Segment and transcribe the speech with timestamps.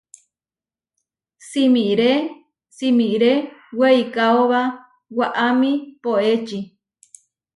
[1.47, 2.11] Simiré
[2.75, 3.31] simiré
[3.79, 4.61] weikaóba
[5.17, 5.71] waʼámi
[6.03, 6.59] poéči.